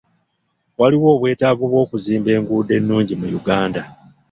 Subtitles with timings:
[0.79, 3.81] Waliwo obwetaavu bw'okuzimba enguudo ennungi mu Uganda.